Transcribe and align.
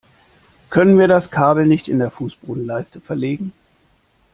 Können 0.71 0.97
wir 0.97 1.07
das 1.07 1.29
Kabel 1.29 1.67
nicht 1.67 1.87
in 1.87 1.99
der 1.99 2.09
Fußbodenleiste 2.09 2.99
verlegen? 3.01 3.53